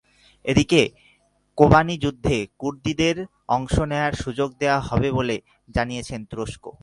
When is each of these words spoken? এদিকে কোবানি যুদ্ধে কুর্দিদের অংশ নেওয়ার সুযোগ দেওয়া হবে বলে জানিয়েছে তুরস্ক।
এদিকে 0.43 0.89
কোবানি 1.57 1.97
যুদ্ধে 1.97 2.47
কুর্দিদের 2.57 3.25
অংশ 3.47 3.79
নেওয়ার 3.79 4.13
সুযোগ 4.13 4.49
দেওয়া 4.59 4.79
হবে 4.79 5.11
বলে 5.11 5.41
জানিয়েছে 5.69 6.15
তুরস্ক। 6.29 6.71